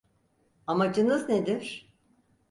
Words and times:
Amacınız 0.67 1.29
nedir? 1.29 1.91